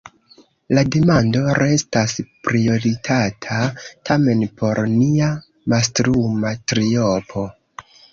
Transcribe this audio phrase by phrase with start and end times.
[0.75, 2.15] La demando restas
[2.47, 3.57] prioritata,
[4.09, 5.29] tamen, por nia
[5.75, 7.45] mastruma triopo.